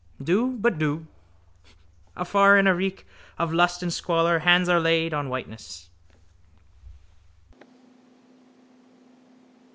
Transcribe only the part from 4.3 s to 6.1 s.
hands are laid on whiteness.